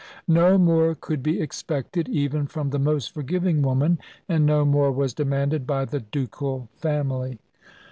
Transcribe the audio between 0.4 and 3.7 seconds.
more could be expected, even from the most forgiving